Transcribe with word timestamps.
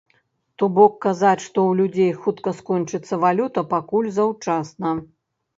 То 0.61 0.67
бок, 0.77 0.93
казаць, 1.05 1.43
што 1.47 1.57
ў 1.69 1.77
людзей 1.83 2.11
хутка 2.23 2.53
скончыцца 2.63 3.21
валюта, 3.27 3.65
пакуль 3.77 4.11
заўчасна. 4.17 4.99